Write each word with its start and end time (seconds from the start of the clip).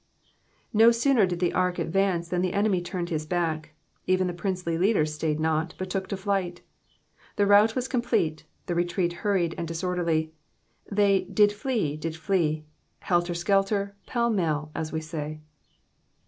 No 0.73 0.89
sooner 0.89 1.27
did 1.27 1.39
the 1.39 1.53
ark 1.53 1.77
advance 1.77 2.27
than 2.29 2.41
the 2.41 2.53
enemy 2.53 2.81
turned 2.81 3.09
his 3.11 3.27
back: 3.27 3.75
even 4.07 4.25
the 4.25 4.33
princely 4.33 4.75
leaders 4.75 5.13
stayed 5.13 5.39
not, 5.39 5.75
but 5.77 5.91
took 5.91 6.07
to 6.07 6.17
flight. 6.17 6.61
The 7.35 7.45
rout 7.45 7.75
was 7.75 7.87
complete, 7.87 8.45
the 8.65 8.73
retreat 8.73 9.13
hurried 9.21 9.53
and 9.59 9.67
disorderly;— 9.67 10.33
they 10.91 11.25
did 11.25 11.51
flee, 11.53 11.97
did 11.97 12.15
flee 12.15 12.65
;*' 12.15 12.65
belter 13.03 13.35
skelter, 13.35 13.95
pell 14.07 14.31
mell, 14.31 14.71
as 14.73 14.91
we 14.91 15.01
say. 15.01 15.39